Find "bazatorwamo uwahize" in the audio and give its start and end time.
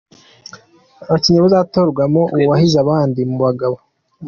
1.45-2.77